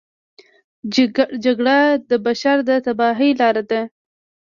جګړه 1.45 1.77
د 2.09 2.11
بشر 2.25 2.57
د 2.69 2.69
تباهۍ 2.85 3.29
لاره 3.39 3.63
ده 3.69 3.81